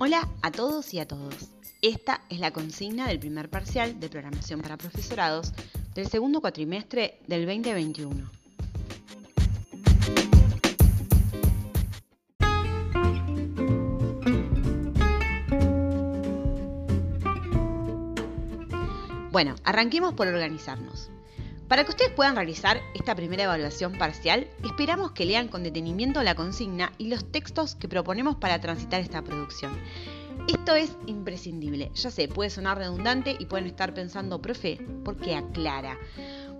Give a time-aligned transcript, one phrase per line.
[0.00, 1.34] Hola a todos y a todos.
[1.82, 5.52] Esta es la consigna del primer parcial de programación para profesorados
[5.92, 8.30] del segundo cuatrimestre del 2021.
[19.32, 21.10] Bueno, arranquemos por organizarnos.
[21.68, 26.34] Para que ustedes puedan realizar esta primera evaluación parcial, esperamos que lean con detenimiento la
[26.34, 29.78] consigna y los textos que proponemos para transitar esta producción.
[30.48, 31.90] Esto es imprescindible.
[31.94, 35.98] Ya sé, puede sonar redundante y pueden estar pensando, profe, ¿por qué aclara?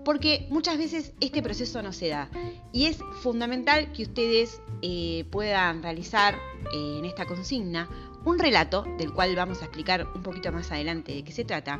[0.05, 2.29] Porque muchas veces este proceso no se da
[2.71, 6.35] y es fundamental que ustedes eh, puedan realizar
[6.71, 7.89] eh, en esta consigna
[8.25, 11.79] un relato del cual vamos a explicar un poquito más adelante de qué se trata.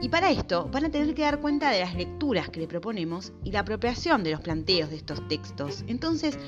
[0.00, 3.32] Y para esto van a tener que dar cuenta de las lecturas que le proponemos
[3.44, 5.84] y la apropiación de los planteos de estos textos.
[5.86, 6.38] Entonces,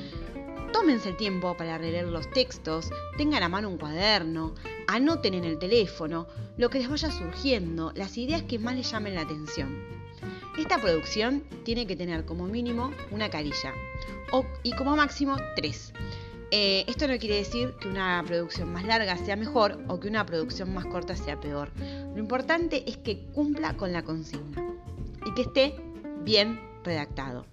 [0.72, 4.54] tómense el tiempo para releer los textos, tengan a mano un cuaderno,
[4.86, 9.14] anoten en el teléfono lo que les vaya surgiendo, las ideas que más les llamen
[9.14, 9.84] la atención.
[10.58, 13.72] Esta producción tiene que tener como mínimo una carilla
[14.62, 15.92] y como máximo tres.
[16.50, 20.24] Eh, esto no quiere decir que una producción más larga sea mejor o que una
[20.24, 21.70] producción más corta sea peor.
[21.78, 24.64] Lo importante es que cumpla con la consigna
[25.26, 25.74] y que esté
[26.22, 27.46] bien redactado.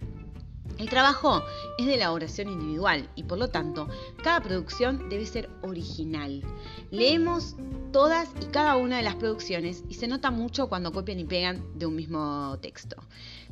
[0.78, 1.44] El trabajo
[1.78, 3.88] es de elaboración individual y por lo tanto
[4.24, 6.42] cada producción debe ser original.
[6.90, 7.56] Leemos
[7.92, 11.64] todas y cada una de las producciones y se nota mucho cuando copian y pegan
[11.78, 12.96] de un mismo texto.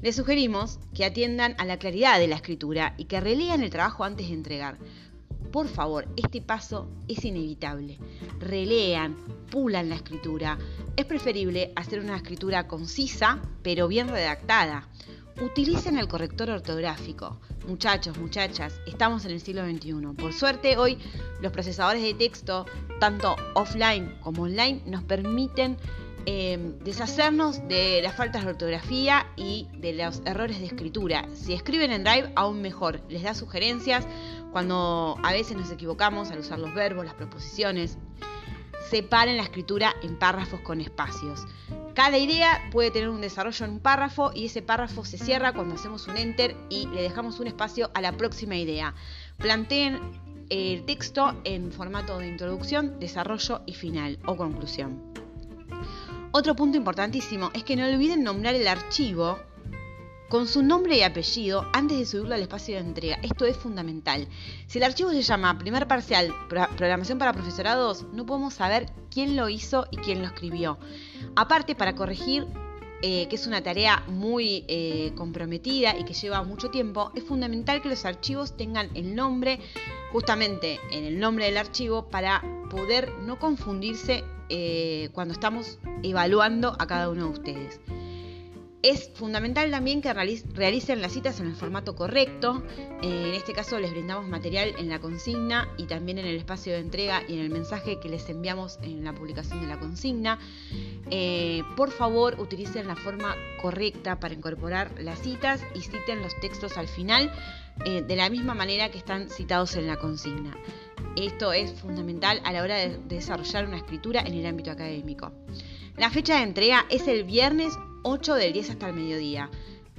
[0.01, 4.03] Les sugerimos que atiendan a la claridad de la escritura y que relean el trabajo
[4.03, 4.77] antes de entregar.
[5.51, 7.97] Por favor, este paso es inevitable.
[8.39, 9.15] Relean,
[9.49, 10.57] pulan la escritura.
[10.95, 14.87] Es preferible hacer una escritura concisa, pero bien redactada.
[15.41, 17.39] Utilicen el corrector ortográfico.
[17.67, 19.93] Muchachos, muchachas, estamos en el siglo XXI.
[20.17, 20.97] Por suerte, hoy
[21.41, 22.65] los procesadores de texto,
[22.99, 25.77] tanto offline como online, nos permiten
[26.25, 31.25] eh, deshacernos de las faltas de ortografía y de los errores de escritura.
[31.33, 33.01] Si escriben en Drive, aún mejor.
[33.09, 34.05] Les da sugerencias
[34.51, 37.97] cuando a veces nos equivocamos al usar los verbos, las proposiciones.
[38.89, 41.45] Separen la escritura en párrafos con espacios.
[41.93, 45.75] Cada idea puede tener un desarrollo en un párrafo y ese párrafo se cierra cuando
[45.75, 48.95] hacemos un enter y le dejamos un espacio a la próxima idea.
[49.37, 49.99] Planteen
[50.49, 55.13] el texto en formato de introducción, desarrollo y final o conclusión.
[56.31, 59.39] Otro punto importantísimo es que no olviden nombrar el archivo
[60.29, 63.19] con su nombre y apellido antes de subirlo al espacio de entrega.
[63.23, 64.27] Esto es fundamental.
[64.67, 69.49] Si el archivo se llama primer parcial programación para profesorados, no podemos saber quién lo
[69.49, 70.77] hizo y quién lo escribió.
[71.35, 72.45] Aparte, para corregir,
[73.01, 77.81] eh, que es una tarea muy eh, comprometida y que lleva mucho tiempo, es fundamental
[77.81, 79.59] que los archivos tengan el nombre
[80.11, 86.85] justamente en el nombre del archivo para poder no confundirse eh, cuando estamos evaluando a
[86.87, 87.79] cada uno de ustedes.
[88.81, 92.63] Es fundamental también que realicen las citas en el formato correcto.
[93.01, 96.71] Eh, en este caso les brindamos material en la consigna y también en el espacio
[96.71, 100.39] de entrega y en el mensaje que les enviamos en la publicación de la consigna.
[101.11, 106.77] Eh, por favor, utilicen la forma correcta para incorporar las citas y citen los textos
[106.77, 107.33] al final
[107.83, 110.55] eh, de la misma manera que están citados en la consigna.
[111.17, 115.33] Esto es fundamental a la hora de desarrollar una escritura en el ámbito académico.
[115.97, 117.73] La fecha de entrega es el viernes
[118.03, 119.49] 8 del 10 hasta el mediodía.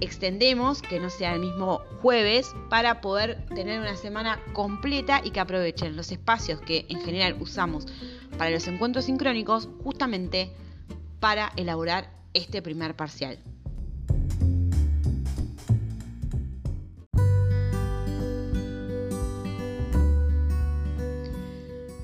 [0.00, 5.41] Extendemos que no sea el mismo jueves para poder tener una semana completa y que
[5.41, 7.87] aprovechen los espacios que en general usamos
[8.39, 10.50] para los encuentros sincrónicos justamente
[11.21, 13.39] para elaborar este primer parcial.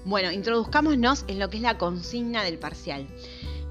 [0.04, 3.08] Bueno, introduzcámonos en lo que es la consigna del parcial.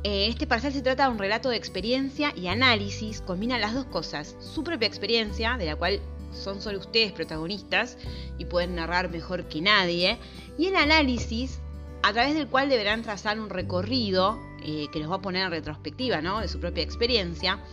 [0.08, 3.86] Eh, este parcial se trata de un relato de experiencia y análisis, combina las dos
[3.86, 6.00] cosas, su propia experiencia, de la cual
[6.32, 7.97] son solo ustedes protagonistas
[8.38, 10.20] y pueden narrar mejor que nadie,
[10.59, 11.59] y el análisis
[12.03, 15.50] a través del cual deberán trazar un recorrido eh, que los va a poner en
[15.50, 16.40] retrospectiva ¿no?
[16.40, 17.64] de su propia experiencia,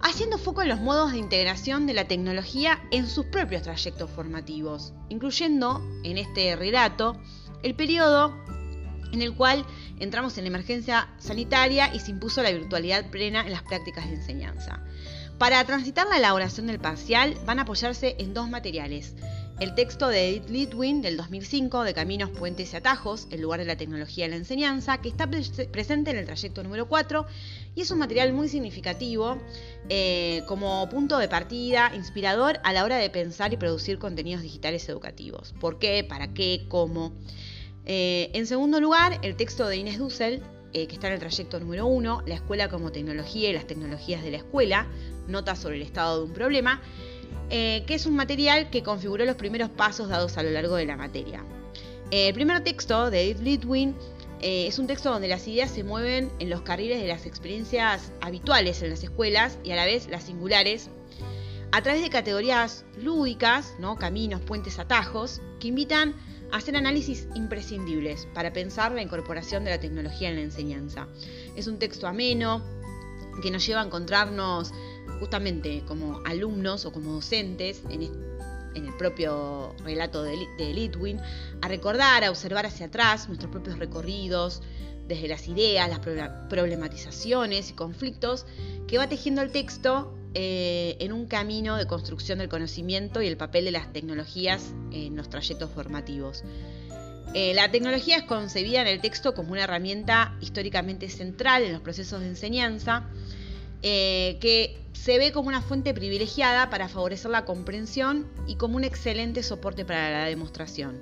[0.00, 4.92] haciendo foco en los modos de integración de la tecnología en sus propios trayectos formativos,
[5.08, 7.16] incluyendo en este relato
[7.62, 8.36] el periodo
[9.12, 9.64] en el cual
[9.98, 14.82] entramos en emergencia sanitaria y se impuso la virtualidad plena en las prácticas de enseñanza.
[15.38, 19.14] Para transitar la elaboración del parcial van a apoyarse en dos materiales.
[19.60, 23.64] El texto de Edith Litwin del 2005 de Caminos, Puentes y Atajos, el lugar de
[23.64, 27.24] la tecnología y la enseñanza, que está presente en el trayecto número 4
[27.74, 29.38] y es un material muy significativo
[29.88, 34.86] eh, como punto de partida, inspirador a la hora de pensar y producir contenidos digitales
[34.90, 35.54] educativos.
[35.58, 36.04] ¿Por qué?
[36.04, 36.66] ¿Para qué?
[36.68, 37.12] ¿Cómo?
[37.86, 40.42] Eh, en segundo lugar, el texto de Inés Dussel,
[40.72, 44.22] eh, que está en el trayecto número uno, La escuela como tecnología y las tecnologías
[44.22, 44.86] de la escuela,
[45.28, 46.82] nota sobre el estado de un problema,
[47.48, 50.96] que es un material que configuró los primeros pasos dados a lo largo de la
[50.96, 51.44] materia.
[52.10, 53.94] el primer texto de Edith Litwin
[54.40, 58.12] eh, es un texto donde las ideas se mueven en los carriles de las experiencias
[58.20, 60.90] habituales en las escuelas y a la vez las singulares,
[61.72, 63.96] a través de categorías lúdicas, ¿no?
[63.96, 66.14] caminos, puentes, atajos, que invitan
[66.56, 71.08] hacer análisis imprescindibles para pensar la incorporación de la tecnología en la enseñanza.
[71.54, 72.62] Es un texto ameno
[73.42, 74.72] que nos lleva a encontrarnos
[75.20, 78.02] justamente como alumnos o como docentes en,
[78.74, 80.36] el propio relato de,
[80.74, 81.18] Litwin,
[81.62, 84.62] a recordar, a observar hacia atrás nuestros propios recorridos,
[85.06, 86.00] desde las ideas, las
[86.48, 88.44] problematizaciones y conflictos
[88.86, 93.38] que va tejiendo el texto eh, en un camino de construcción del conocimiento y el
[93.38, 96.44] papel de las tecnologías en los trayectos formativos.
[97.32, 101.80] Eh, la tecnología es concebida en el texto como una herramienta históricamente central en los
[101.80, 103.08] procesos de enseñanza,
[103.80, 108.84] eh, que se ve como una fuente privilegiada para favorecer la comprensión y como un
[108.84, 111.00] excelente soporte para la demostración.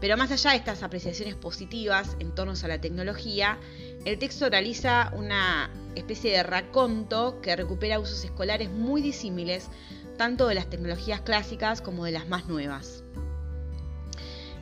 [0.00, 3.60] Pero más allá de estas apreciaciones positivas en torno a la tecnología,
[4.04, 9.68] el texto realiza una especie de raconto que recupera usos escolares muy disímiles,
[10.16, 13.04] tanto de las tecnologías clásicas como de las más nuevas.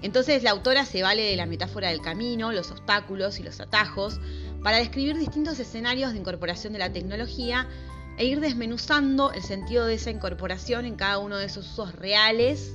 [0.02, 4.20] Entonces la autora se vale de la metáfora del camino, los obstáculos y los atajos
[4.62, 7.68] para describir distintos escenarios de incorporación de la tecnología
[8.16, 12.72] e ir desmenuzando el sentido de esa incorporación en cada uno de esos usos reales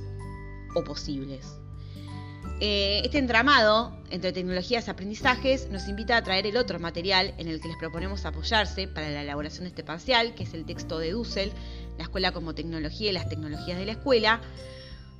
[0.74, 1.63] o posibles.
[2.60, 7.48] Eh, este entramado entre tecnologías y aprendizajes nos invita a traer el otro material en
[7.48, 10.98] el que les proponemos apoyarse para la elaboración de este parcial, que es el texto
[10.98, 11.52] de Dussel,
[11.98, 14.40] La escuela como tecnología y las tecnologías de la escuela,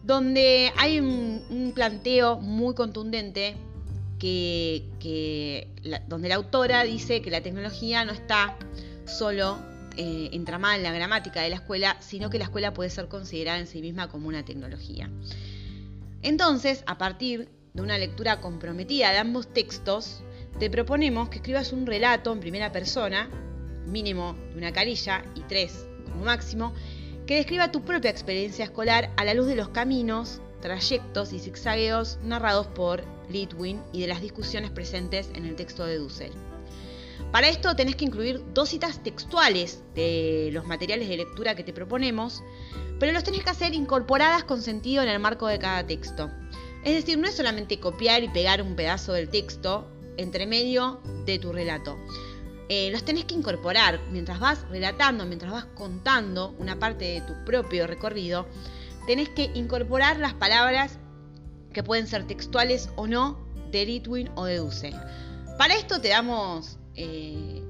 [0.05, 3.57] donde hay un, planteo muy contundente
[4.19, 5.69] que,
[6.07, 8.57] donde la autora dice que la tecnología no está
[9.07, 9.59] solo
[9.97, 13.59] eh, entramada en la gramática de la escuela, sino que la escuela puede ser considerada
[13.59, 15.11] en sí misma como una tecnología.
[16.25, 20.23] Entonces, a partir de una lectura comprometida de ambos textos,
[20.59, 23.29] te proponemos que escribas un relato en primera persona,
[23.87, 26.73] mínimo de una carilla y tres como máximo,
[27.27, 32.19] que describa tu propia experiencia escolar a la luz de los caminos, trayectos y zigzagueos
[32.23, 36.33] narrados por Litwin y de las discusiones presentes en el texto de Dussel.
[37.33, 41.75] Para esto tenés que incluir dos citas textuales de los materiales de lectura que te
[41.75, 42.43] proponemos,
[42.99, 46.31] pero los tenés que hacer incorporadas con sentido en el marco de cada texto.
[46.85, 51.39] Es decir, no es solamente copiar y pegar un pedazo del texto entre medio de
[51.39, 51.99] tu relato.
[52.69, 57.35] Eh, los tenés que incorporar mientras vas relatando, mientras vas contando una parte de tu
[57.45, 58.47] propio recorrido,
[59.07, 60.99] tenés que incorporar las palabras
[61.73, 63.39] que pueden ser textuales o no
[63.71, 64.95] de Litwin o de Dussel.
[65.59, 67.63] Para esto te damos eh,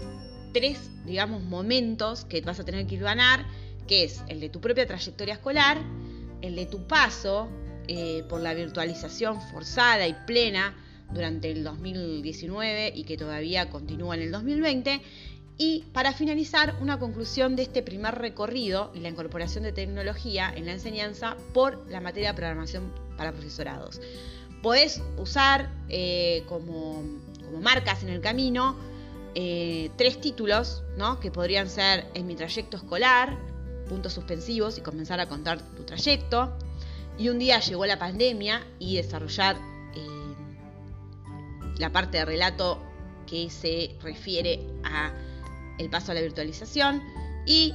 [0.52, 3.44] tres, digamos, momentos que vas a tener que ir ganar,
[3.86, 5.78] que es el de tu propia trayectoria escolar,
[6.42, 7.48] el de tu paso
[7.88, 10.74] eh, por la virtualización forzada y plena
[11.12, 15.00] durante el 2019 y que todavía continúa en el 2020,
[15.56, 20.66] y para finalizar, una conclusión de este primer recorrido y la incorporación de tecnología en
[20.66, 24.00] la enseñanza por la materia de programación para profesorados.
[24.62, 27.02] Podés usar eh, como,
[27.62, 28.76] marcas en el camino
[29.36, 31.20] eh, tres títulos, ¿no?
[31.20, 33.38] Que podrían ser en mi trayecto escolar,
[33.88, 36.56] puntos suspensivos y comenzar a contar tu trayecto.
[37.18, 39.56] Y un día llegó la pandemia y desarrollar
[39.94, 40.34] eh,
[41.78, 42.82] la parte de relato
[43.26, 45.12] que se refiere a
[45.78, 47.02] el paso a la virtualización
[47.46, 47.72] y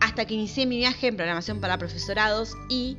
[0.00, 2.96] hasta que inicié mi viaje en programación para profesorados y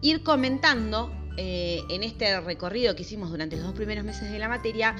[0.00, 4.48] ir comentando eh, en este recorrido que hicimos durante los dos primeros meses de la
[4.48, 4.96] materia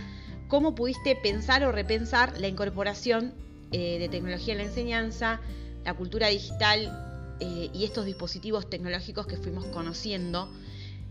[0.48, 3.34] cómo pudiste pensar o repensar la incorporación
[3.70, 5.40] eh, de tecnología en la enseñanza,
[5.84, 10.50] la cultura digital eh, y estos dispositivos tecnológicos que fuimos conociendo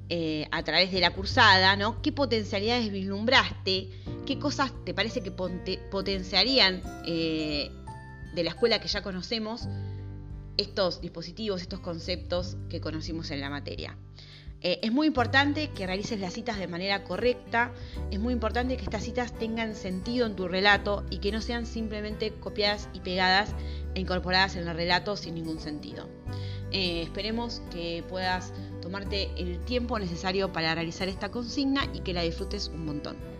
[0.10, 2.02] eh, a través de la cursada, ¿no?
[2.02, 3.90] ¿Qué potencialidades vislumbraste?
[4.26, 9.68] ¿Qué cosas te parece que potenciarían de la escuela que ya conocemos
[10.58, 13.98] estos dispositivos, estos conceptos que conocimos en la materia?
[14.62, 17.72] Eh, es muy importante que realices las citas de manera correcta,
[18.10, 21.66] es muy importante que estas citas tengan sentido en tu relato y que no sean
[21.66, 23.54] simplemente copiadas y pegadas
[23.94, 26.10] e incorporadas en el relato sin ningún sentido.
[26.72, 32.24] Eh, esperemos que puedas tomarte el tiempo necesario para realizar esta consigna y que la
[32.24, 33.37] disfrutes un montón.